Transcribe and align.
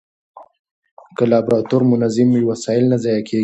که 1.15 1.23
لابراتوار 1.31 1.83
منظم 1.93 2.27
وي، 2.31 2.43
وسایل 2.51 2.85
نه 2.91 2.97
ضایع 3.03 3.21
کېږي. 3.27 3.39